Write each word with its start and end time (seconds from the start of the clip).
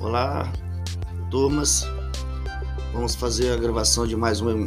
Olá, 0.00 0.50
turmas. 1.30 1.86
Vamos 2.90 3.14
fazer 3.14 3.52
a 3.52 3.56
gravação 3.56 4.06
de 4.06 4.16
mais 4.16 4.40
uma, 4.40 4.66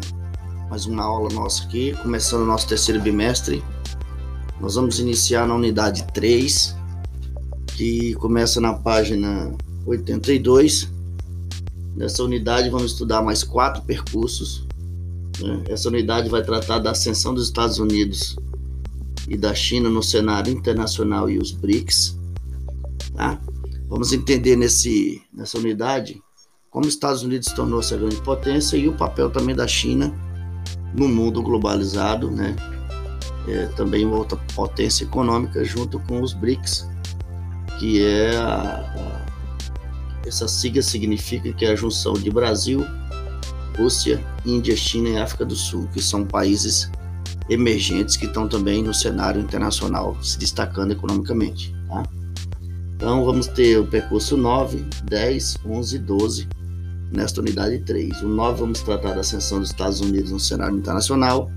mais 0.69 0.85
uma 0.85 1.03
aula 1.03 1.27
nossa 1.33 1.63
aqui, 1.63 1.91
começando 2.03 2.43
o 2.43 2.45
nosso 2.45 2.67
terceiro 2.67 3.01
bimestre. 3.01 3.63
Nós 4.61 4.75
vamos 4.75 4.99
iniciar 4.99 5.47
na 5.47 5.55
unidade 5.55 6.05
3, 6.13 6.75
que 7.75 8.13
começa 8.13 8.61
na 8.61 8.75
página 8.75 9.51
82. 9.87 10.91
Nessa 11.95 12.23
unidade 12.23 12.69
vamos 12.69 12.91
estudar 12.91 13.23
mais 13.23 13.43
quatro 13.43 13.81
percursos. 13.81 14.67
Né? 15.41 15.63
Essa 15.67 15.89
unidade 15.89 16.29
vai 16.29 16.43
tratar 16.43 16.77
da 16.77 16.91
ascensão 16.91 17.33
dos 17.33 17.45
Estados 17.45 17.79
Unidos 17.79 18.35
e 19.27 19.35
da 19.35 19.55
China 19.55 19.89
no 19.89 20.03
cenário 20.03 20.53
internacional 20.53 21.27
e 21.27 21.39
os 21.39 21.51
BRICS. 21.51 22.19
Tá? 23.15 23.41
Vamos 23.87 24.11
entender 24.11 24.55
nesse, 24.55 25.21
nessa 25.33 25.57
unidade 25.57 26.21
como 26.69 26.87
os 26.87 26.93
Estados 26.93 27.21
Unidos 27.21 27.51
tornou-se 27.51 27.93
a 27.93 27.97
grande 27.97 28.19
potência 28.21 28.75
e 28.75 28.87
o 28.87 28.93
papel 28.93 29.29
também 29.29 29.55
da 29.55 29.67
China 29.67 30.11
no 30.95 31.07
mundo 31.07 31.41
globalizado, 31.41 32.31
né? 32.31 32.55
É, 33.47 33.67
também 33.75 34.05
uma 34.05 34.17
outra 34.17 34.39
potência 34.55 35.03
econômica 35.03 35.63
junto 35.63 35.99
com 35.99 36.21
os 36.21 36.33
BRICS, 36.33 36.89
que 37.77 38.03
é 38.03 38.35
a, 38.37 38.79
a, 38.79 39.25
essa 40.25 40.47
sigla 40.47 40.81
significa 40.81 41.51
que 41.53 41.65
é 41.65 41.73
a 41.73 41.75
junção 41.75 42.13
de 42.13 42.31
Brasil, 42.31 42.83
Rússia, 43.77 44.23
Índia, 44.45 44.75
China 44.75 45.09
e 45.09 45.17
África 45.17 45.45
do 45.45 45.55
Sul, 45.55 45.87
que 45.93 46.01
são 46.01 46.25
países 46.25 46.89
emergentes 47.49 48.15
que 48.15 48.25
estão 48.25 48.47
também 48.47 48.81
no 48.81 48.93
cenário 48.93 49.41
internacional 49.41 50.17
se 50.23 50.39
destacando 50.39 50.91
economicamente. 50.91 51.75
Então 53.03 53.25
vamos 53.25 53.47
ter 53.47 53.77
o 53.77 53.85
percurso 53.85 54.37
9, 54.37 54.85
10, 55.03 55.57
11 55.65 55.95
e 55.97 55.99
12 55.99 56.47
nesta 57.11 57.41
unidade 57.41 57.79
3. 57.79 58.21
O 58.21 58.29
9 58.29 58.61
vamos 58.61 58.81
tratar 58.81 59.11
da 59.11 59.19
ascensão 59.19 59.59
dos 59.59 59.71
Estados 59.71 59.99
Unidos 59.99 60.31
no 60.31 60.39
cenário 60.39 60.77
internacional. 60.77 61.51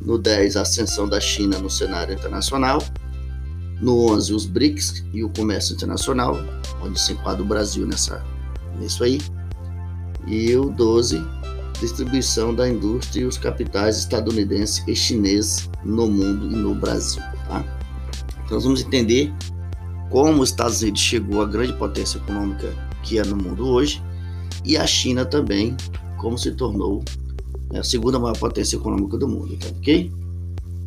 No 0.00 0.16
10, 0.16 0.56
a 0.56 0.62
ascensão 0.62 1.08
da 1.08 1.20
China 1.20 1.58
no 1.58 1.68
cenário 1.68 2.14
internacional. 2.14 2.80
No 3.80 4.12
11, 4.12 4.32
os 4.32 4.46
BRICS 4.46 5.04
e 5.12 5.24
o 5.24 5.28
comércio 5.30 5.74
internacional, 5.74 6.36
onde 6.80 7.00
se 7.00 7.14
enquadra 7.14 7.42
o 7.42 7.46
Brasil 7.46 7.84
nessa, 7.84 8.24
nisso 8.78 9.02
aí. 9.02 9.20
E 10.24 10.54
o 10.54 10.70
12, 10.70 11.20
distribuição 11.80 12.54
da 12.54 12.68
indústria 12.68 13.22
e 13.22 13.24
os 13.24 13.36
capitais 13.36 13.98
estadunidenses 13.98 14.84
e 14.86 14.94
chineses 14.94 15.68
no 15.84 16.06
mundo 16.06 16.46
e 16.46 16.54
no 16.54 16.76
Brasil. 16.76 17.22
Tá? 17.48 17.64
Então, 18.44 18.60
vamos 18.60 18.82
entender 18.82 19.34
como 20.10 20.42
os 20.42 20.50
Estados 20.50 20.82
Unidos 20.82 21.00
chegou 21.00 21.40
à 21.40 21.46
grande 21.46 21.72
potência 21.72 22.18
econômica 22.18 22.74
que 23.02 23.18
é 23.18 23.24
no 23.24 23.36
mundo 23.36 23.66
hoje, 23.66 24.02
e 24.64 24.76
a 24.76 24.86
China 24.86 25.24
também, 25.24 25.76
como 26.18 26.36
se 26.36 26.50
tornou 26.52 27.02
né, 27.72 27.80
a 27.80 27.84
segunda 27.84 28.18
maior 28.18 28.36
potência 28.36 28.76
econômica 28.76 29.16
do 29.16 29.26
mundo, 29.26 29.56
tá 29.56 29.68
ok? 29.68 30.12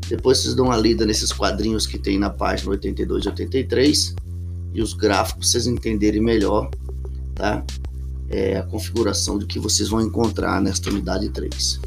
Depois 0.07 0.39
vocês 0.39 0.53
dão 0.53 0.65
uma 0.65 0.77
lida 0.77 1.05
nesses 1.05 1.31
quadrinhos 1.31 1.87
que 1.87 1.97
tem 1.97 2.19
na 2.19 2.29
página 2.29 2.71
82 2.71 3.25
e 3.25 3.29
83 3.29 4.15
e 4.73 4.81
os 4.81 4.93
gráficos, 4.93 5.49
vocês 5.49 5.65
entenderem 5.65 6.21
melhor, 6.21 6.69
tá? 7.33 7.63
É 8.29 8.57
a 8.57 8.63
configuração 8.63 9.37
do 9.37 9.45
que 9.45 9.59
vocês 9.59 9.89
vão 9.89 10.01
encontrar 10.01 10.61
nesta 10.61 10.89
unidade 10.89 11.29
3. 11.29 11.79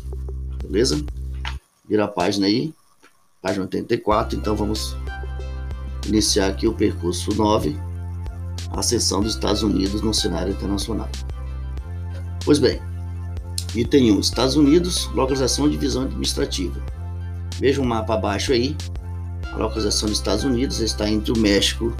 Beleza? 0.62 1.04
Vira 1.88 2.04
a 2.04 2.08
página 2.08 2.46
aí, 2.46 2.72
página 3.42 3.64
84, 3.64 4.38
então 4.38 4.56
vamos 4.56 4.96
iniciar 6.08 6.48
aqui 6.48 6.66
o 6.66 6.72
percurso 6.72 7.34
9, 7.34 7.76
a 8.70 8.80
ascensão 8.80 9.20
dos 9.20 9.34
Estados 9.34 9.62
Unidos 9.62 10.02
no 10.02 10.12
cenário 10.12 10.52
internacional. 10.52 11.08
Pois 12.44 12.58
bem, 12.58 12.80
item 13.74 14.12
1, 14.12 14.20
Estados 14.20 14.56
Unidos, 14.56 15.10
localização 15.14 15.66
e 15.66 15.70
divisão 15.70 16.02
administrativa. 16.02 16.80
Veja 17.58 17.80
o 17.80 17.84
um 17.84 17.86
mapa 17.86 18.14
abaixo 18.14 18.52
aí, 18.52 18.76
a 19.52 19.56
localização 19.56 20.08
dos 20.08 20.18
Estados 20.18 20.44
Unidos 20.44 20.80
está 20.80 21.08
entre 21.08 21.32
o 21.32 21.38
México 21.38 21.94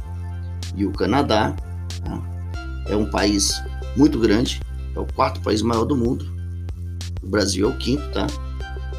e 0.76 0.84
o 0.84 0.92
Canadá. 0.92 1.56
Tá? 2.04 2.22
É 2.88 2.94
um 2.94 3.10
país 3.10 3.62
muito 3.96 4.18
grande, 4.18 4.60
é 4.94 5.00
o 5.00 5.06
quarto 5.06 5.40
país 5.40 5.62
maior 5.62 5.84
do 5.84 5.96
mundo. 5.96 6.30
O 7.22 7.26
Brasil 7.26 7.66
é 7.66 7.72
o 7.72 7.78
quinto, 7.78 8.06
tá? 8.12 8.26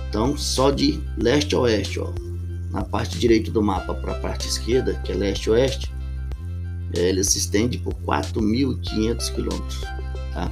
Então, 0.09 0.35
só 0.35 0.71
de 0.71 0.99
leste 1.17 1.53
a 1.53 1.59
oeste, 1.59 1.99
ó, 1.99 2.11
na 2.71 2.83
parte 2.83 3.17
direita 3.17 3.51
do 3.51 3.61
mapa 3.61 3.93
para 3.93 4.13
a 4.13 4.19
parte 4.19 4.47
esquerda, 4.47 4.93
que 5.03 5.11
é 5.11 5.15
leste-oeste, 5.15 5.91
é, 6.95 7.09
ele 7.09 7.23
se 7.23 7.37
estende 7.37 7.77
por 7.77 7.93
4.500 7.95 9.33
quilômetros, 9.33 9.81
tá? 10.33 10.51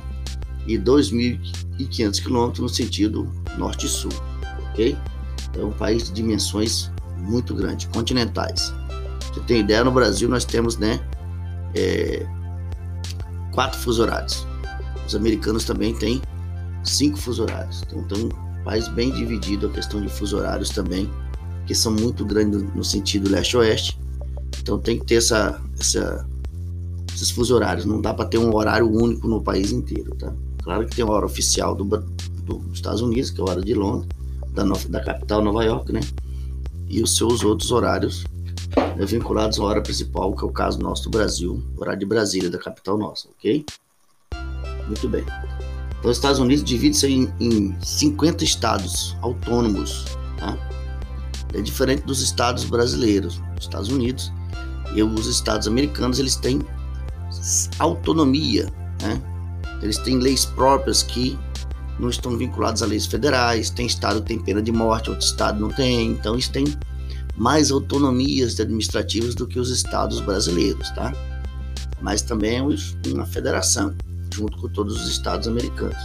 E 0.68 0.78
2.500 0.78 2.22
quilômetros 2.22 2.60
no 2.60 2.70
sentido 2.70 3.32
norte-sul, 3.58 4.12
ok? 4.70 4.98
É 5.58 5.64
um 5.64 5.72
país 5.72 6.06
de 6.06 6.14
dimensões 6.14 6.92
muito 7.18 7.54
grandes, 7.54 7.88
continentais. 7.88 8.74
Você 9.34 9.40
tem 9.42 9.60
ideia, 9.60 9.84
no 9.84 9.92
Brasil 9.92 10.28
nós 10.28 10.46
temos, 10.46 10.78
né, 10.78 11.00
é, 11.74 12.26
quatro 13.54 13.80
fuso 13.80 14.02
horários. 14.02 14.46
Os 15.06 15.16
americanos 15.16 15.66
também 15.66 15.94
têm 15.94 16.22
cinco 16.84 17.18
fuso 17.18 17.44
horários. 17.44 17.84
Então, 17.88 18.04
tem 18.04 18.26
um 18.26 18.64
país 18.64 18.88
bem 18.90 19.12
dividido 19.12 19.68
a 19.68 19.70
questão 19.70 20.02
de 20.02 20.10
fuso 20.10 20.38
horários 20.38 20.70
também 20.70 21.10
que 21.66 21.76
são 21.76 21.92
muito 21.92 22.26
grandes 22.26 22.62
no 22.74 22.84
sentido 22.84 23.30
leste-oeste. 23.30 24.00
Então 24.62 24.80
tem 24.80 25.00
que 25.00 25.06
ter 25.06 25.16
essa, 25.16 25.62
essa, 25.80 26.28
esses 27.14 27.30
fusos 27.32 27.52
horários. 27.52 27.86
Não 27.86 28.02
dá 28.02 28.14
para 28.14 28.26
ter 28.26 28.38
um 28.38 28.54
horário 28.56 28.90
único 28.90 29.28
no 29.28 29.42
país 29.42 29.72
inteiro, 29.72 30.16
tá? 30.16 30.34
Claro 30.64 30.88
que 30.88 30.96
tem 30.96 31.06
a 31.06 31.08
hora 31.08 31.26
oficial 31.26 31.76
do, 31.76 31.84
do, 31.84 32.58
dos 32.58 32.74
Estados 32.74 33.02
Unidos, 33.02 33.30
que 33.30 33.40
é 33.40 33.44
a 33.44 33.50
hora 33.50 33.62
de 33.62 33.74
Londres, 33.74 34.10
da, 34.52 34.64
da 34.64 35.04
capital 35.04 35.44
Nova 35.44 35.64
York, 35.64 35.92
né? 35.92 36.02
E 36.88 37.02
os 37.02 37.16
seus 37.16 37.44
outros 37.44 37.72
horários 37.72 38.24
né, 38.76 39.06
vinculados 39.06 39.60
à 39.60 39.64
hora 39.64 39.82
principal, 39.82 40.36
que 40.36 40.44
é 40.44 40.48
o 40.48 40.52
caso 40.52 40.80
nosso 40.80 41.04
do 41.04 41.10
Brasil, 41.10 41.62
horário 41.78 42.00
de 42.00 42.06
Brasília, 42.06 42.50
da 42.50 42.58
capital 42.58 42.98
nossa, 42.98 43.28
ok? 43.38 43.66
Muito 44.88 45.08
bem. 45.08 45.24
Então, 46.00 46.12
os 46.12 46.18
Estados 46.18 46.40
Unidos 46.40 46.64
divide-se 46.64 47.08
em, 47.08 47.32
em 47.40 47.76
50 47.82 48.44
estados 48.44 49.16
autônomos, 49.22 50.06
tá? 50.38 50.58
É 51.56 51.62
diferente 51.62 52.04
dos 52.04 52.22
estados 52.22 52.66
brasileiros, 52.66 53.42
os 53.58 53.64
Estados 53.64 53.90
Unidos 53.90 54.32
e 54.94 55.02
os 55.02 55.26
estados 55.26 55.68
americanos, 55.68 56.20
eles 56.20 56.36
têm 56.36 56.62
autonomia, 57.80 58.70
né? 59.02 59.22
Eles 59.82 59.98
têm 59.98 60.20
leis 60.20 60.46
próprias 60.46 61.02
que 61.02 61.38
não 61.98 62.10
estão 62.10 62.38
vinculadas 62.38 62.84
a 62.84 62.86
leis 62.86 63.06
federais. 63.06 63.70
Tem 63.70 63.86
estado 63.86 64.22
que 64.22 64.28
tem 64.28 64.40
pena 64.40 64.62
de 64.62 64.72
morte, 64.72 65.10
outro 65.10 65.26
estado 65.26 65.60
não 65.60 65.70
tem. 65.70 66.12
Então, 66.12 66.34
eles 66.34 66.50
têm 66.50 66.66
mais 67.38 67.72
autonomias 67.72 68.60
administrativas 68.60 69.34
do 69.34 69.48
que 69.48 69.60
os 69.60 69.70
estados 69.70 70.20
brasileiros, 70.20 70.90
tá? 70.92 71.14
Mas 72.02 72.22
também 72.22 72.58
é 72.58 72.62
uma 73.12 73.26
federação, 73.26 73.96
junto 74.34 74.58
com 74.58 74.68
todos 74.70 75.02
os 75.02 75.10
estados 75.10 75.48
americanos. 75.48 75.98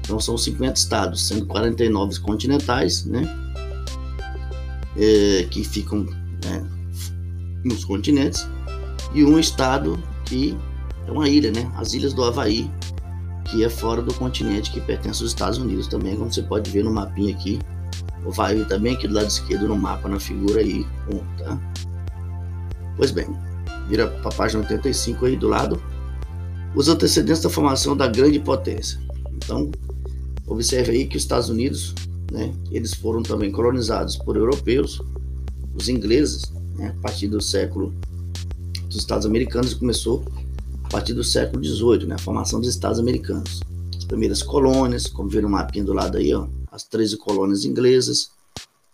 Então, 0.00 0.18
são 0.18 0.36
50 0.36 0.78
estados, 0.78 1.26
sendo 1.26 1.46
49 1.46 2.20
continentais, 2.20 3.04
né? 3.04 3.22
É, 4.96 5.46
que 5.50 5.64
ficam 5.64 6.04
né, 6.44 6.66
nos 7.64 7.84
continentes, 7.84 8.46
e 9.14 9.24
um 9.24 9.38
estado 9.38 10.02
que 10.24 10.56
é 11.06 11.10
uma 11.10 11.28
ilha, 11.28 11.50
né? 11.50 11.70
As 11.76 11.92
ilhas 11.92 12.14
do 12.14 12.24
Havaí, 12.24 12.70
que 13.44 13.64
é 13.64 13.68
fora 13.68 14.00
do 14.00 14.14
continente, 14.14 14.70
que 14.70 14.80
pertence 14.80 15.22
aos 15.22 15.32
Estados 15.32 15.58
Unidos 15.58 15.86
também, 15.86 16.16
como 16.16 16.32
você 16.32 16.42
pode 16.42 16.70
ver 16.70 16.84
no 16.84 16.92
mapinha 16.92 17.34
aqui. 17.34 17.58
O 18.24 18.30
Havaí 18.30 18.64
também 18.64 18.94
aqui 18.94 19.08
do 19.08 19.14
lado 19.14 19.28
esquerdo 19.28 19.68
no 19.68 19.76
mapa, 19.76 20.08
na 20.08 20.18
figura 20.18 20.60
aí, 20.60 20.86
tá? 21.38 21.58
Pois 22.96 23.10
bem, 23.10 23.26
vira 23.88 24.06
para 24.06 24.30
a 24.30 24.34
página 24.34 24.62
85 24.62 25.26
aí 25.26 25.36
do 25.36 25.48
lado. 25.48 25.82
Os 26.74 26.88
antecedentes 26.88 27.42
da 27.42 27.50
formação 27.50 27.96
da 27.96 28.06
grande 28.06 28.38
potência. 28.38 28.98
Então, 29.34 29.70
observe 30.46 30.92
aí 30.92 31.06
que 31.06 31.16
os 31.16 31.22
Estados 31.22 31.50
Unidos 31.50 31.94
né? 32.32 32.54
Eles 32.70 32.94
foram 32.94 33.22
também 33.22 33.52
colonizados 33.52 34.16
por 34.16 34.36
europeus, 34.36 35.00
os 35.74 35.88
ingleses, 35.88 36.50
né? 36.76 36.94
a 36.98 37.02
partir 37.02 37.28
do 37.28 37.40
século 37.40 37.94
dos 38.86 38.96
Estados 38.96 39.26
Americanos 39.26 39.74
começou 39.74 40.24
a 40.82 40.88
partir 40.88 41.12
do 41.12 41.22
século 41.22 41.62
XVIII, 41.62 42.06
né? 42.06 42.14
a 42.14 42.18
formação 42.18 42.58
dos 42.58 42.70
Estados 42.70 42.98
Americanos. 42.98 43.60
As 43.96 44.04
primeiras 44.04 44.42
colônias, 44.42 45.06
como 45.06 45.28
viram 45.28 45.48
no 45.48 45.50
mapinha 45.50 45.84
do 45.84 45.92
lado 45.92 46.16
aí, 46.16 46.34
ó, 46.34 46.46
as 46.70 46.84
13 46.84 47.18
colônias 47.18 47.64
inglesas. 47.64 48.30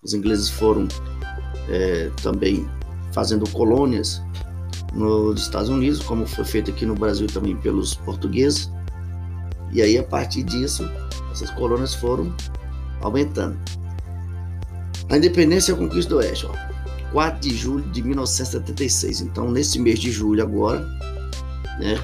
Os 0.02 0.14
ingleses 0.14 0.49
foram 0.49 0.87
é, 1.69 2.11
também 2.23 2.69
fazendo 3.12 3.49
colônias 3.50 4.20
nos 4.94 5.43
Estados 5.43 5.69
Unidos, 5.69 6.00
como 6.00 6.26
foi 6.26 6.44
feito 6.44 6.70
aqui 6.70 6.85
no 6.85 6.94
Brasil 6.94 7.26
também 7.29 7.56
pelos 7.56 7.94
portugueses. 7.94 8.70
E 9.73 9.82
aí, 9.82 9.99
a 9.99 10.02
partir 10.02 10.43
disso, 10.44 10.88
essas 11.31 11.50
colônias 11.50 11.94
foram 11.94 12.32
aumentando. 13.00 13.58
A 15.08 15.16
independência 15.16 15.72
e 15.72 15.74
a 15.74 15.78
conquista 15.78 16.10
do 16.10 16.16
Oeste, 16.18 16.46
ó, 16.46 16.52
4 17.12 17.40
de 17.40 17.56
julho 17.56 17.84
de 17.90 18.02
1976. 18.02 19.20
Então, 19.22 19.50
nesse 19.50 19.78
mês 19.78 19.98
de 19.98 20.10
julho 20.10 20.42
agora, 20.42 20.80
né, 21.78 21.98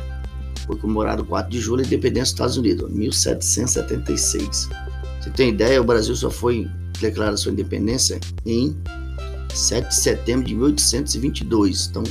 foi 0.66 0.76
comemorado 0.76 1.24
4 1.24 1.50
de 1.50 1.60
julho, 1.60 1.82
a 1.82 1.86
independência 1.86 2.22
dos 2.22 2.32
Estados 2.32 2.56
Unidos, 2.56 2.90
1776. 2.90 4.68
Você 5.20 5.30
tem 5.30 5.50
ideia, 5.50 5.80
o 5.80 5.84
Brasil 5.84 6.14
só 6.16 6.30
foi 6.30 6.68
declarar 7.00 7.36
sua 7.36 7.52
independência 7.52 8.18
em 8.46 8.76
7 9.52 9.88
de 9.88 9.94
setembro 9.94 10.46
de 10.46 10.54
1822, 10.54 11.88
então 11.88 12.02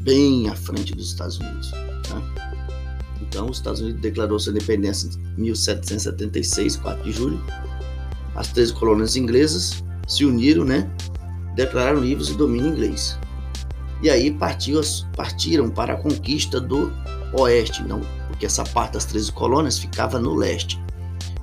bem 0.00 0.48
à 0.48 0.54
frente 0.54 0.94
dos 0.94 1.08
Estados 1.08 1.38
Unidos. 1.38 1.70
Tá? 2.08 2.22
Então, 3.20 3.50
os 3.50 3.58
Estados 3.58 3.80
Unidos 3.80 4.00
declarou 4.00 4.38
sua 4.38 4.52
independência 4.52 5.10
em 5.36 5.42
1776, 5.42 6.76
4 6.76 7.04
de 7.04 7.12
julho. 7.12 7.44
As 8.38 8.52
três 8.52 8.70
colônias 8.70 9.16
inglesas 9.16 9.82
se 10.06 10.24
uniram, 10.24 10.64
né? 10.64 10.88
Declararam 11.56 11.98
livres 11.98 12.30
o 12.30 12.36
domínio 12.36 12.70
inglês. 12.70 13.18
E 14.00 14.08
aí 14.08 14.30
partiu, 14.30 14.80
partiram 15.16 15.68
para 15.68 15.94
a 15.94 15.96
conquista 15.96 16.60
do 16.60 16.92
oeste, 17.36 17.82
não, 17.82 18.00
porque 18.28 18.46
essa 18.46 18.62
parte 18.62 18.92
das 18.92 19.04
13 19.06 19.32
colônias 19.32 19.80
ficava 19.80 20.20
no 20.20 20.36
leste. 20.36 20.80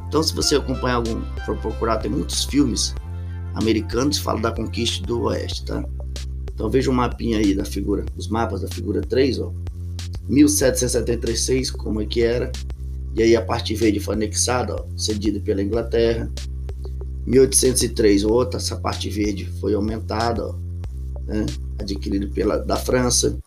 Então, 0.07 0.23
se 0.23 0.33
você 0.33 0.55
acompanhar 0.55 0.95
algum, 0.95 1.21
for 1.45 1.57
procurar, 1.57 1.97
tem 1.97 2.09
muitos 2.09 2.45
filmes 2.45 2.95
americanos 3.55 4.17
que 4.17 4.23
falam 4.23 4.41
da 4.41 4.53
conquista 4.53 5.05
do 5.05 5.23
oeste, 5.23 5.65
tá? 5.65 5.83
Então 6.53 6.69
veja 6.69 6.89
o 6.89 6.93
um 6.93 6.95
mapinha 6.95 7.39
aí 7.39 7.53
da 7.53 7.65
figura, 7.65 8.05
os 8.15 8.29
mapas 8.29 8.61
da 8.61 8.69
figura 8.69 9.01
3, 9.01 9.41
ó. 9.41 9.51
1776, 10.29 11.71
como 11.71 12.01
é 12.01 12.05
que 12.05 12.21
era. 12.21 12.53
E 13.13 13.21
aí 13.21 13.35
a 13.35 13.41
parte 13.41 13.75
verde 13.75 13.99
foi 13.99 14.15
anexada, 14.15 14.75
ó, 14.75 14.85
cedida 14.97 15.41
pela 15.41 15.61
Inglaterra. 15.61 16.31
1803, 17.25 18.23
outra, 18.23 18.57
essa 18.57 18.75
parte 18.75 19.09
verde 19.09 19.45
foi 19.59 19.73
aumentada, 19.73 20.45
ó, 20.45 20.55
né? 21.25 21.45
adquirido 21.79 22.29
pela 22.29 22.57
da 22.57 22.75
França. 22.75 23.37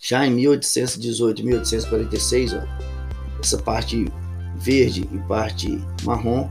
Já 0.00 0.26
em 0.26 0.32
1818 0.32 1.44
1846, 1.44 2.54
ó, 2.54 2.62
essa 3.40 3.58
parte 3.58 4.06
verde 4.56 5.08
e 5.12 5.18
parte 5.28 5.80
marrom 6.02 6.48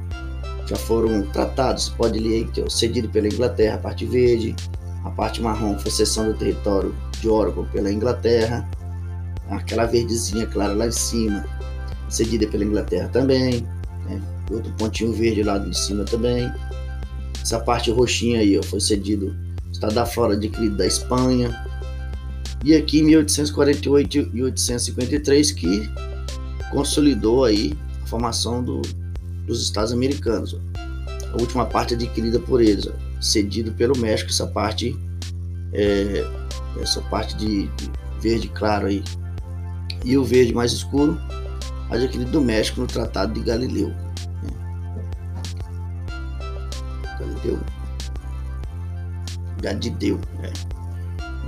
já 0.68 0.76
foram 0.76 1.22
tratados. 1.28 1.90
Pode 1.90 2.18
ler 2.18 2.50
que 2.52 2.62
é 2.62 2.70
cedido 2.70 3.10
pela 3.10 3.28
Inglaterra, 3.28 3.76
a 3.76 3.80
parte 3.80 4.06
verde, 4.06 4.56
a 5.04 5.10
parte 5.10 5.42
marrom 5.42 5.78
foi 5.78 5.92
cessão 5.92 6.28
do 6.28 6.34
território 6.34 6.96
de 7.20 7.28
Oregon 7.28 7.66
pela 7.66 7.92
Inglaterra, 7.92 8.68
aquela 9.50 9.86
verdezinha 9.86 10.48
clara 10.48 10.74
lá 10.74 10.88
em 10.88 10.92
cima, 10.92 11.46
cedida 12.10 12.48
pela 12.48 12.64
Inglaterra 12.64 13.10
também, 13.10 13.68
né? 14.06 14.41
Outro 14.56 14.72
pontinho 14.74 15.14
verde 15.14 15.44
lá 15.44 15.58
em 15.58 15.74
cima 15.74 16.04
também. 16.04 16.52
Essa 17.42 17.60
parte 17.60 17.90
roxinha 17.92 18.40
aí 18.40 18.58
ó, 18.58 18.64
foi 18.64 18.80
cedido 18.80 19.36
Estado 19.72 19.96
da 19.96 20.06
Flora 20.06 20.34
adquirido 20.34 20.78
da 20.78 20.86
Espanha. 20.86 21.66
E 22.64 22.76
aqui 22.76 23.00
em 23.00 23.04
1848 23.04 24.18
e 24.18 24.30
1853 24.34 25.52
que 25.52 25.90
consolidou 26.72 27.44
aí 27.44 27.74
a 28.04 28.06
formação 28.06 28.64
do, 28.64 28.82
dos 29.48 29.64
Estados 29.64 29.92
Americanos. 29.92 30.54
Ó. 30.54 31.34
A 31.34 31.42
última 31.42 31.66
parte 31.66 31.94
adquirida 31.94 32.40
por 32.40 32.62
eles, 32.62 32.88
ó, 32.88 32.92
cedido 33.22 33.72
pelo 33.72 33.98
México, 33.98 34.30
essa 34.30 34.46
parte 34.46 34.96
é, 35.74 36.26
essa 36.80 37.02
parte 37.02 37.36
de, 37.38 37.68
de, 37.68 37.92
verde 38.20 38.50
claro 38.50 38.88
aí 38.88 39.04
e 40.06 40.18
o 40.18 40.24
verde 40.24 40.54
mais 40.54 40.72
escuro 40.72 41.18
adquirido 41.90 42.32
do 42.32 42.42
México 42.42 42.82
no 42.82 42.88
Tratado 42.88 43.34
de 43.34 43.42
Galileu. 43.42 43.94
Né? 47.44 47.60
Galileu 47.62 47.82
Galileu, 49.62 50.20
né? 50.40 50.52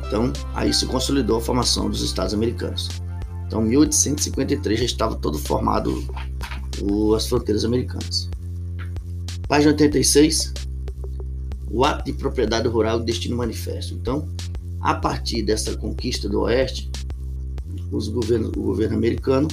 Então, 0.06 0.32
aí 0.54 0.74
se 0.74 0.86
consolidou 0.86 1.38
a 1.38 1.42
formação 1.42 1.90
dos 1.90 2.02
Estados 2.02 2.34
Americanos. 2.34 2.90
Então, 3.48 3.62
1853 3.62 4.80
já 4.80 4.86
estava 4.86 5.16
todo 5.16 5.38
formado 5.38 6.06
o, 6.82 7.14
as 7.16 7.28
fronteiras 7.28 7.66
americanas. 7.66 8.30
Página 9.48 9.72
86, 9.72 10.54
o 11.72 11.84
ato 11.84 12.06
de 12.06 12.14
propriedade 12.14 12.68
rural 12.68 13.02
e 13.02 13.06
destino 13.06 13.38
manifesto. 13.38 13.94
Então, 13.96 14.28
a 14.82 14.94
partir 14.94 15.44
dessa 15.44 15.76
conquista 15.78 16.28
do 16.28 16.42
Oeste, 16.42 16.92
os 17.92 18.08
governos, 18.08 18.50
o 18.50 18.62
governo 18.62 18.98
americano 18.98 19.48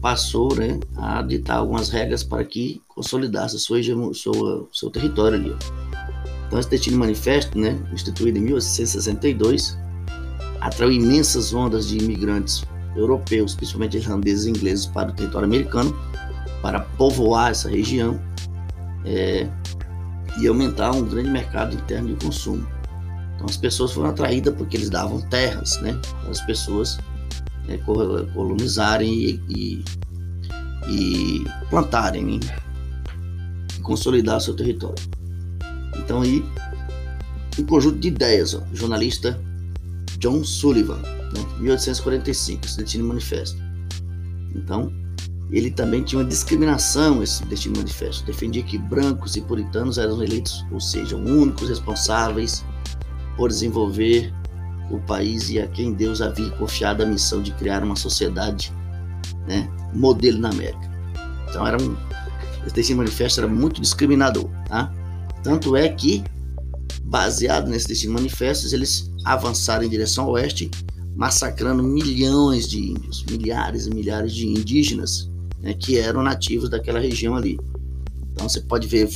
passou 0.00 0.54
né, 0.54 0.78
a 0.96 1.22
ditar 1.22 1.58
algumas 1.58 1.88
regras 1.88 2.22
para 2.22 2.44
que 2.44 2.82
consolidasse 2.88 3.58
sua, 3.58 3.78
sua, 4.14 4.68
seu 4.72 4.90
território 4.90 5.38
ali. 5.38 5.56
Então, 6.46 6.58
esse 6.58 6.70
destino 6.70 6.98
manifesto, 6.98 7.58
né, 7.58 7.76
instituído 7.92 8.38
em 8.38 8.42
1862, 8.42 9.76
atraiu 10.60 10.92
imensas 10.92 11.52
ondas 11.52 11.88
de 11.88 11.98
imigrantes 11.98 12.64
europeus, 12.94 13.54
principalmente 13.54 13.96
irlandeses 13.96 14.46
e 14.46 14.50
ingleses, 14.50 14.86
para 14.86 15.10
o 15.10 15.12
território 15.12 15.46
americano, 15.46 15.94
para 16.62 16.80
povoar 16.80 17.50
essa 17.50 17.68
região 17.68 18.20
é, 19.04 19.48
e 20.40 20.46
aumentar 20.46 20.92
um 20.92 21.04
grande 21.04 21.30
mercado 21.30 21.74
interno 21.74 22.08
de 22.14 22.24
consumo. 22.24 22.66
Então 23.34 23.46
as 23.46 23.56
pessoas 23.56 23.92
foram 23.92 24.10
atraídas 24.10 24.54
porque 24.54 24.76
eles 24.76 24.88
davam 24.88 25.20
terras, 25.20 25.80
né, 25.82 25.98
para 26.22 26.30
as 26.30 26.40
pessoas 26.42 26.98
né, 27.68 27.78
colonizarem 28.34 29.12
e, 29.12 29.40
e, 29.48 29.84
e 30.88 31.44
plantarem, 31.70 32.24
né, 32.24 32.40
consolidar 33.82 34.40
seu 34.40 34.54
território. 34.54 35.02
Então 35.96 36.22
aí 36.22 36.44
um 37.58 37.64
conjunto 37.64 37.98
de 37.98 38.08
ideias, 38.08 38.54
ó, 38.54 38.62
jornalista 38.72 39.40
John 40.18 40.44
Sullivan, 40.44 40.98
né, 40.98 41.58
1845, 41.58 42.66
esse 42.66 42.76
Destino 42.78 43.08
Manifesto. 43.08 43.60
Então, 44.54 44.92
ele 45.50 45.70
também 45.70 46.02
tinha 46.02 46.20
uma 46.20 46.28
discriminação, 46.28 47.22
esse 47.22 47.44
Destino 47.46 47.76
Manifesto. 47.76 48.24
Defendia 48.24 48.62
que 48.62 48.78
brancos 48.78 49.36
e 49.36 49.40
puritanos 49.40 49.98
eram 49.98 50.22
eleitos, 50.22 50.64
ou 50.72 50.80
seja, 50.80 51.16
únicos 51.16 51.68
responsáveis 51.68 52.64
por 53.36 53.48
desenvolver 53.48 54.32
o 54.90 54.98
país 55.00 55.50
e 55.50 55.58
a 55.58 55.66
quem 55.66 55.92
Deus 55.92 56.20
havia 56.20 56.50
confiado 56.52 57.02
a 57.02 57.06
missão 57.06 57.42
de 57.42 57.52
criar 57.52 57.82
uma 57.82 57.96
sociedade 57.96 58.72
né, 59.46 59.68
modelo 59.92 60.38
na 60.38 60.50
América. 60.50 60.90
Então, 61.48 61.66
era 61.66 61.80
um, 61.80 61.96
esse 62.74 62.94
Manifesto 62.94 63.40
era 63.40 63.48
muito 63.48 63.80
discriminador. 63.80 64.48
Tá? 64.68 64.92
Tanto 65.42 65.76
é 65.76 65.88
que, 65.88 66.22
baseado 67.04 67.68
nesse 67.68 67.88
Destino 67.88 68.14
Manifesto, 68.14 68.72
eles 68.74 69.10
avançaram 69.24 69.84
em 69.84 69.88
direção 69.88 70.24
ao 70.24 70.32
oeste, 70.32 70.70
massacrando 71.16 71.82
milhões 71.82 72.68
de 72.68 72.90
índios, 72.90 73.24
milhares 73.24 73.86
e 73.86 73.90
milhares 73.90 74.34
de 74.34 74.46
indígenas 74.46 75.30
né, 75.60 75.74
que 75.74 75.98
eram 75.98 76.22
nativos 76.22 76.68
daquela 76.68 77.00
região 77.00 77.34
ali. 77.34 77.58
Então 78.32 78.48
você 78.48 78.60
pode 78.60 78.86
ver 78.86 79.08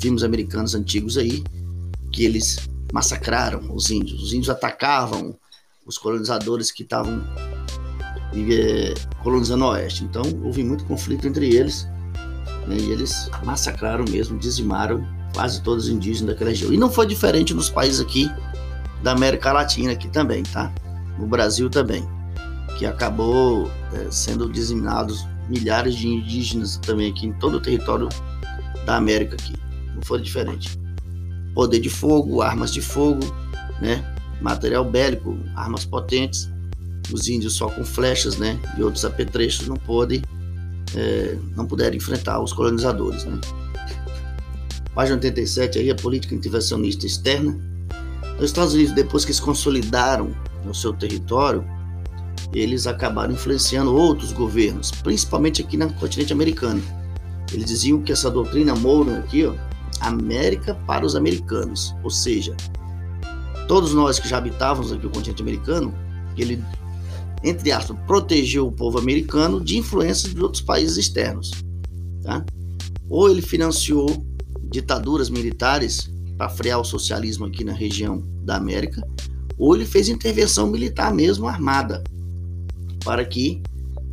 filmes 0.00 0.22
americanos 0.22 0.74
antigos 0.74 1.18
aí 1.18 1.44
que 2.10 2.24
eles 2.24 2.58
massacraram 2.92 3.74
os 3.74 3.90
índios. 3.90 4.22
Os 4.22 4.32
índios 4.32 4.50
atacavam 4.50 5.34
os 5.86 5.98
colonizadores 5.98 6.70
que 6.70 6.82
estavam 6.82 7.24
é, 8.34 8.94
colonizando 9.22 9.64
o 9.64 9.68
oeste. 9.68 10.04
Então 10.04 10.22
houve 10.44 10.62
muito 10.62 10.84
conflito 10.84 11.26
entre 11.26 11.54
eles 11.54 11.88
né, 12.66 12.76
e 12.78 12.92
eles 12.92 13.30
massacraram 13.44 14.04
mesmo, 14.08 14.38
dizimaram 14.38 15.04
quase 15.34 15.62
todos 15.62 15.86
os 15.86 15.90
indígenas 15.90 16.34
daquela 16.34 16.50
região. 16.50 16.72
E 16.72 16.76
não 16.76 16.90
foi 16.90 17.06
diferente 17.06 17.54
nos 17.54 17.70
países 17.70 18.00
aqui 18.00 18.30
da 19.02 19.12
América 19.12 19.52
Latina 19.52 19.92
aqui 19.92 20.08
também, 20.08 20.42
tá? 20.44 20.72
No 21.18 21.26
Brasil 21.26 21.68
também, 21.68 22.06
que 22.78 22.86
acabou 22.86 23.70
é, 23.94 24.10
sendo 24.10 24.50
dizimados 24.50 25.26
milhares 25.48 25.96
de 25.96 26.08
indígenas 26.08 26.76
também 26.76 27.10
aqui 27.10 27.26
em 27.26 27.32
todo 27.32 27.56
o 27.56 27.60
território 27.60 28.08
da 28.84 28.96
América 28.96 29.34
aqui. 29.34 29.54
Não 29.94 30.02
foi 30.02 30.20
diferente. 30.20 30.81
Poder 31.54 31.80
de 31.80 31.90
fogo, 31.90 32.40
armas 32.40 32.72
de 32.72 32.80
fogo, 32.80 33.20
né? 33.80 34.04
Material 34.40 34.84
bélico, 34.84 35.38
armas 35.54 35.84
potentes. 35.84 36.50
Os 37.12 37.28
índios 37.28 37.54
só 37.54 37.68
com 37.68 37.84
flechas, 37.84 38.36
né? 38.36 38.58
E 38.78 38.82
outros 38.82 39.04
apetrechos 39.04 39.68
não 39.68 39.76
podem, 39.76 40.22
é, 40.96 41.36
não 41.56 41.66
puderam 41.66 41.96
enfrentar 41.96 42.40
os 42.40 42.52
colonizadores, 42.52 43.24
né? 43.24 43.38
Página 44.94 45.16
87 45.16 45.78
aí 45.78 45.90
a 45.90 45.94
política 45.94 46.34
intervencionista 46.34 47.06
externa 47.06 47.72
os 48.42 48.46
Estados 48.46 48.74
Unidos, 48.74 48.92
depois 48.92 49.24
que 49.24 49.32
se 49.32 49.40
consolidaram 49.40 50.34
no 50.64 50.74
seu 50.74 50.92
território, 50.92 51.64
eles 52.52 52.88
acabaram 52.88 53.32
influenciando 53.32 53.94
outros 53.94 54.32
governos, 54.32 54.90
principalmente 54.90 55.62
aqui 55.62 55.76
no 55.76 55.92
continente 55.94 56.32
americano. 56.32 56.82
Eles 57.52 57.66
diziam 57.66 58.02
que 58.02 58.10
essa 58.10 58.28
doutrina 58.28 58.74
Monroe 58.74 59.14
aqui, 59.14 59.46
ó, 59.46 59.54
América 60.06 60.74
para 60.86 61.04
os 61.04 61.14
americanos, 61.16 61.94
ou 62.02 62.10
seja, 62.10 62.56
todos 63.68 63.94
nós 63.94 64.18
que 64.18 64.28
já 64.28 64.38
habitávamos 64.38 64.92
aqui 64.92 65.06
o 65.06 65.10
continente 65.10 65.42
americano, 65.42 65.94
ele, 66.36 66.62
entre 67.42 67.72
aspas, 67.72 67.96
protegeu 68.06 68.66
o 68.66 68.72
povo 68.72 68.98
americano 68.98 69.60
de 69.60 69.78
influências 69.78 70.34
de 70.34 70.40
outros 70.42 70.62
países 70.62 70.96
externos, 70.96 71.50
tá? 72.22 72.44
Ou 73.08 73.28
ele 73.30 73.42
financiou 73.42 74.24
ditaduras 74.70 75.28
militares 75.28 76.10
para 76.36 76.48
frear 76.48 76.80
o 76.80 76.84
socialismo 76.84 77.46
aqui 77.46 77.64
na 77.64 77.72
região 77.72 78.22
da 78.42 78.56
América, 78.56 79.06
ou 79.58 79.76
ele 79.76 79.84
fez 79.84 80.08
intervenção 80.08 80.66
militar 80.66 81.12
mesmo 81.12 81.46
armada 81.46 82.02
para 83.04 83.24
que 83.24 83.62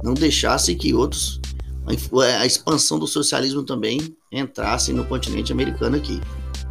não 0.04 0.14
deixasse 0.14 0.76
que 0.76 0.94
outros 0.94 1.40
a 2.40 2.46
expansão 2.46 3.00
do 3.00 3.08
socialismo 3.08 3.64
também 3.64 4.16
entrasse 4.32 4.94
no 4.94 5.06
continente 5.06 5.52
americano 5.52 5.98
aqui. 5.98 6.22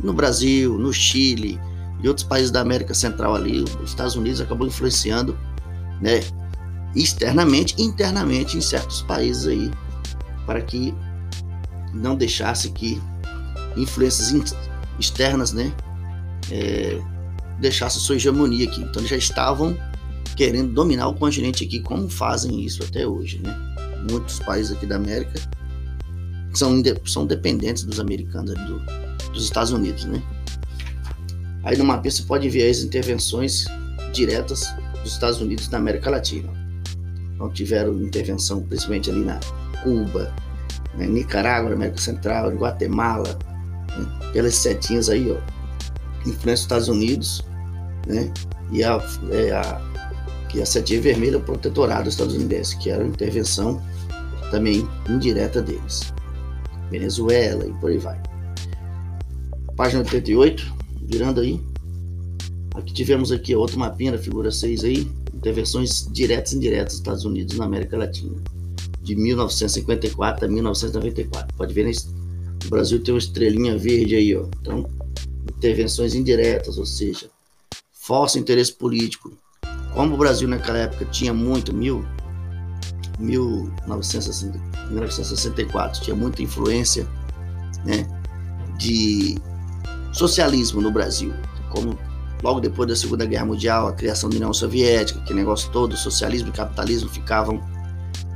No 0.02 0.12
Brasil, 0.12 0.78
no 0.78 0.92
Chile 0.92 1.60
e 2.02 2.08
outros 2.08 2.26
países 2.26 2.50
da 2.50 2.60
América 2.60 2.94
Central 2.94 3.34
ali, 3.34 3.62
os 3.62 3.90
Estados 3.90 4.14
Unidos 4.14 4.40
acabou 4.40 4.66
influenciando, 4.66 5.36
né, 6.00 6.20
externamente 6.94 7.74
e 7.78 7.82
internamente 7.82 8.56
em 8.56 8.60
certos 8.60 9.02
países 9.02 9.46
aí, 9.46 9.70
para 10.46 10.60
que 10.60 10.94
não 11.92 12.16
deixasse 12.16 12.70
que 12.70 13.00
influências 13.76 14.54
externas, 14.98 15.52
né, 15.52 15.72
é, 16.50 17.00
deixasse 17.58 17.98
sua 17.98 18.16
hegemonia 18.16 18.68
aqui. 18.68 18.80
Então 18.80 19.00
eles 19.00 19.10
já 19.10 19.16
estavam 19.16 19.76
querendo 20.36 20.72
dominar 20.72 21.08
o 21.08 21.14
continente 21.14 21.64
aqui, 21.64 21.80
como 21.80 22.08
fazem 22.08 22.60
isso 22.64 22.84
até 22.84 23.04
hoje, 23.04 23.40
né? 23.40 23.56
Muitos 24.08 24.38
países 24.38 24.70
aqui 24.70 24.86
da 24.86 24.94
América 24.94 25.40
são, 26.54 26.82
são 27.06 27.26
dependentes 27.26 27.84
dos 27.84 28.00
americanos, 28.00 28.54
do, 28.54 28.80
dos 29.32 29.44
Estados 29.44 29.72
Unidos, 29.72 30.04
né? 30.04 30.22
Aí 31.64 31.76
no 31.76 31.84
mapa 31.84 32.08
você 32.08 32.22
pode 32.22 32.48
ver 32.48 32.70
as 32.70 32.80
intervenções 32.80 33.66
diretas 34.12 34.64
dos 35.02 35.12
Estados 35.12 35.40
Unidos 35.40 35.68
na 35.68 35.78
América 35.78 36.10
Latina. 36.10 36.48
Então 37.34 37.50
tiveram 37.50 37.92
intervenção 38.02 38.62
principalmente 38.62 39.10
ali 39.10 39.24
na 39.24 39.38
Cuba, 39.82 40.34
né, 40.94 41.06
Nicarágua, 41.06 41.72
América 41.72 42.00
Central, 42.00 42.50
Guatemala, 42.50 43.38
né, 43.96 44.32
pelas 44.32 44.54
setinhas 44.54 45.08
aí, 45.08 45.30
ó, 45.30 45.36
influência 46.22 46.42
dos 46.42 46.60
Estados 46.60 46.88
Unidos, 46.88 47.44
né, 48.06 48.32
e 48.72 48.82
a, 48.82 49.00
é, 49.30 49.50
a, 49.52 49.80
a 50.60 50.66
setinha 50.66 51.00
vermelha 51.00 51.36
é 51.36 51.38
o 51.38 51.42
protetorado 51.42 52.08
estadunidense, 52.08 52.76
que 52.78 52.90
era 52.90 53.04
a 53.04 53.06
intervenção 53.06 53.80
também 54.50 54.88
indireta 55.08 55.62
deles. 55.62 56.12
Venezuela 56.90 57.66
e 57.66 57.72
por 57.74 57.90
aí 57.90 57.98
vai. 57.98 58.20
Página 59.76 60.02
88, 60.02 60.74
virando 61.02 61.40
aí. 61.40 61.60
Aqui 62.74 62.92
tivemos 62.92 63.32
aqui 63.32 63.54
outro 63.54 63.78
mapinha 63.78 64.12
da 64.12 64.18
figura 64.18 64.50
6 64.50 64.84
aí, 64.84 65.10
intervenções 65.34 66.08
diretas 66.12 66.52
e 66.52 66.56
indiretas 66.56 66.92
dos 66.92 67.00
Estados 67.00 67.24
Unidos 67.24 67.56
na 67.58 67.64
América 67.64 67.96
Latina, 67.96 68.36
de 69.02 69.16
1954 69.16 70.44
a 70.44 70.48
1994. 70.48 71.56
Pode 71.56 71.74
ver, 71.74 71.84
né? 71.84 71.92
o 72.64 72.68
Brasil 72.68 73.02
tem 73.02 73.14
uma 73.14 73.18
estrelinha 73.18 73.76
verde 73.76 74.14
aí, 74.14 74.36
ó. 74.36 74.46
Então, 74.60 74.88
intervenções 75.56 76.14
indiretas, 76.14 76.78
ou 76.78 76.86
seja, 76.86 77.30
força 77.92 78.38
interesse 78.38 78.72
político. 78.72 79.32
Como 79.94 80.14
o 80.14 80.18
Brasil 80.18 80.46
naquela 80.46 80.78
época 80.78 81.04
tinha 81.06 81.32
muito, 81.32 81.74
mil, 81.74 82.04
1964, 83.18 86.02
tinha 86.02 86.16
muita 86.16 86.42
influência 86.42 87.06
né, 87.84 88.06
de 88.78 89.36
socialismo 90.12 90.80
no 90.80 90.90
Brasil, 90.90 91.34
como 91.70 91.98
logo 92.42 92.60
depois 92.60 92.88
da 92.88 92.96
Segunda 92.96 93.26
Guerra 93.26 93.46
Mundial, 93.46 93.88
a 93.88 93.92
criação 93.92 94.30
da 94.30 94.36
União 94.36 94.52
Soviética, 94.52 95.20
que 95.20 95.34
negócio 95.34 95.70
todo, 95.70 95.96
socialismo 95.96 96.50
e 96.50 96.52
capitalismo 96.52 97.08
ficavam 97.08 97.60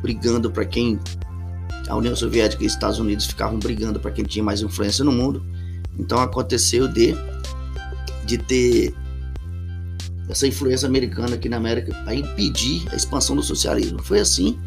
brigando 0.01 0.51
para 0.51 0.65
quem 0.65 0.99
a 1.89 1.97
União 1.97 2.15
Soviética 2.15 2.63
e 2.63 2.67
os 2.67 2.73
Estados 2.73 2.99
Unidos 2.99 3.27
ficavam 3.27 3.59
brigando 3.59 4.01
para 4.01 4.11
quem 4.11 4.25
tinha 4.25 4.45
mais 4.45 4.61
influência 4.61 5.05
no 5.05 5.13
mundo. 5.13 5.45
Então 5.99 6.19
aconteceu 6.19 6.89
de 6.89 7.15
de 8.25 8.39
ter 8.39 8.95
essa 10.29 10.47
influência 10.47 10.87
americana 10.87 11.35
aqui 11.35 11.49
na 11.49 11.57
América 11.57 11.93
para 12.05 12.15
impedir 12.15 12.89
a 12.91 12.97
expansão 12.97 13.37
do 13.37 13.43
socialismo. 13.43 14.03
Foi 14.03 14.21
assim 14.21 14.59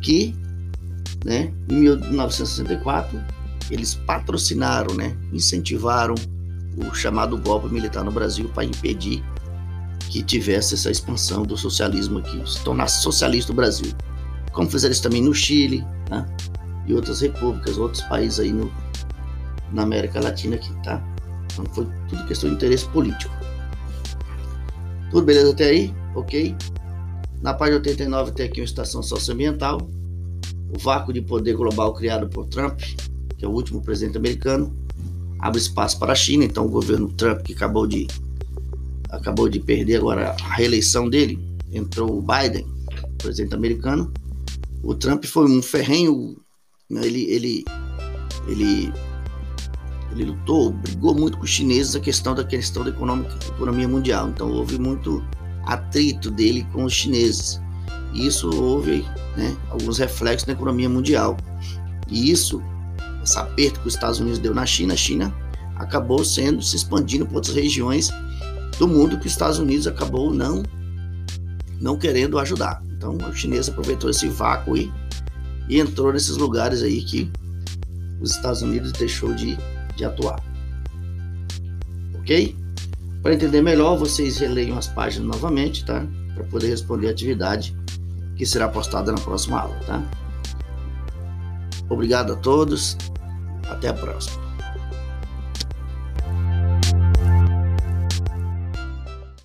que, 0.00 0.34
né, 1.24 1.52
em 1.68 1.80
1964, 1.80 3.20
eles 3.70 3.94
patrocinaram, 3.94 4.94
né, 4.94 5.16
incentivaram 5.32 6.14
o 6.76 6.94
chamado 6.94 7.36
golpe 7.36 7.72
militar 7.72 8.04
no 8.04 8.10
Brasil 8.10 8.48
para 8.54 8.64
impedir 8.64 9.22
que 10.08 10.22
tivesse 10.22 10.74
essa 10.74 10.90
expansão 10.90 11.44
do 11.44 11.56
socialismo 11.56 12.18
aqui, 12.18 12.42
se 12.50 12.62
tornasse 12.64 13.02
socialista 13.02 13.52
o 13.52 13.54
Brasil. 13.54 13.92
Como 14.52 14.68
fizeram 14.68 14.92
isso 14.92 15.02
também 15.02 15.22
no 15.22 15.32
Chile, 15.32 15.84
né, 16.10 16.26
e 16.86 16.94
outras 16.94 17.20
repúblicas, 17.20 17.78
outros 17.78 18.02
países 18.04 18.40
aí 18.40 18.52
no, 18.52 18.72
na 19.72 19.82
América 19.82 20.20
Latina 20.20 20.56
aqui, 20.56 20.72
tá? 20.82 21.02
Então 21.52 21.64
foi 21.66 21.86
tudo 22.08 22.26
questão 22.26 22.50
de 22.50 22.56
interesse 22.56 22.88
político. 22.88 23.32
Tudo 25.10 25.24
beleza 25.24 25.52
até 25.52 25.64
aí? 25.66 25.94
Ok? 26.14 26.56
Na 27.40 27.54
página 27.54 27.78
89 27.78 28.32
tem 28.32 28.46
aqui 28.46 28.60
uma 28.60 28.66
estação 28.66 29.02
socioambiental, 29.02 29.80
o 30.74 30.78
vácuo 30.78 31.12
de 31.12 31.22
poder 31.22 31.56
global 31.56 31.94
criado 31.94 32.28
por 32.28 32.46
Trump, 32.46 32.78
que 33.38 33.44
é 33.44 33.48
o 33.48 33.50
último 33.50 33.80
presidente 33.80 34.18
americano, 34.18 34.76
abre 35.38 35.58
espaço 35.58 35.98
para 35.98 36.12
a 36.12 36.14
China. 36.14 36.44
Então, 36.44 36.66
o 36.66 36.68
governo 36.68 37.08
Trump, 37.08 37.40
que 37.40 37.54
acabou 37.54 37.86
de, 37.86 38.06
acabou 39.08 39.48
de 39.48 39.58
perder 39.58 39.96
agora 39.96 40.36
a 40.38 40.54
reeleição 40.54 41.08
dele, 41.08 41.38
entrou 41.72 42.18
o 42.18 42.22
Biden, 42.22 42.66
presidente 43.16 43.54
americano. 43.54 44.12
O 44.82 44.94
Trump 44.94 45.24
foi 45.24 45.50
um 45.50 45.62
ferrenho, 45.62 46.36
né? 46.90 47.06
ele, 47.06 47.22
ele, 47.30 47.64
ele, 48.46 48.92
ele 50.12 50.24
lutou, 50.24 50.72
brigou 50.72 51.14
muito 51.14 51.38
com 51.38 51.44
os 51.44 51.50
chineses 51.50 51.96
a 51.96 52.00
questão 52.00 52.34
da 52.34 52.44
questão 52.44 52.84
da 52.84 52.90
econômica, 52.90 53.34
economia 53.48 53.88
mundial. 53.88 54.28
Então, 54.28 54.50
houve 54.52 54.78
muito 54.78 55.24
atrito 55.70 56.30
dele 56.30 56.66
com 56.72 56.84
os 56.84 56.92
chineses. 56.92 57.60
E 58.12 58.26
isso 58.26 58.50
houve 58.50 59.06
né, 59.36 59.56
alguns 59.70 59.98
reflexos 59.98 60.46
na 60.46 60.52
economia 60.52 60.88
mundial. 60.88 61.36
E 62.08 62.30
isso, 62.30 62.62
esse 63.22 63.38
aperto 63.38 63.80
que 63.80 63.88
os 63.88 63.94
Estados 63.94 64.18
Unidos 64.18 64.38
deu 64.38 64.52
na 64.52 64.66
China, 64.66 64.94
a 64.94 64.96
China 64.96 65.34
acabou 65.76 66.24
sendo 66.24 66.60
se 66.60 66.76
expandindo 66.76 67.24
para 67.24 67.36
outras 67.36 67.54
regiões 67.54 68.10
do 68.78 68.88
mundo 68.88 69.18
que 69.18 69.26
os 69.26 69.32
Estados 69.32 69.58
Unidos 69.58 69.86
acabou 69.86 70.32
não 70.32 70.62
não 71.80 71.96
querendo 71.96 72.38
ajudar. 72.38 72.82
Então, 72.90 73.16
o 73.16 73.32
chinês 73.32 73.66
aproveitou 73.68 74.10
esse 74.10 74.28
vácuo 74.28 74.76
e, 74.76 74.92
e 75.66 75.80
entrou 75.80 76.12
nesses 76.12 76.36
lugares 76.36 76.82
aí 76.82 77.02
que 77.02 77.30
os 78.20 78.32
Estados 78.32 78.60
Unidos 78.60 78.92
deixou 78.92 79.32
de, 79.32 79.56
de 79.96 80.04
atuar. 80.04 80.42
Ok? 82.18 82.54
Para 83.22 83.34
entender 83.34 83.60
melhor, 83.60 83.98
vocês 83.98 84.38
releiam 84.38 84.78
as 84.78 84.88
páginas 84.88 85.28
novamente, 85.28 85.84
tá? 85.84 86.06
Para 86.34 86.44
poder 86.44 86.68
responder 86.68 87.08
a 87.08 87.10
atividade 87.10 87.76
que 88.34 88.46
será 88.46 88.68
postada 88.68 89.12
na 89.12 89.18
próxima 89.18 89.60
aula, 89.60 89.78
tá? 89.86 90.02
Obrigado 91.88 92.32
a 92.32 92.36
todos. 92.36 92.96
Até 93.68 93.88
a 93.88 93.94
próxima. 93.94 94.49